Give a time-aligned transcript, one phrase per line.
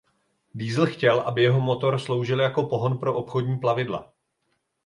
[0.55, 4.13] Diesel chtěl aby jeho motor sloužil jako pohon pro obchodní plavidla.